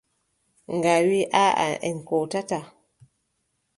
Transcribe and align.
Nga 0.75 0.93
wii: 1.05 1.29
aaʼa 1.43 1.67
en 1.87 1.97
kootataa. 2.07 2.65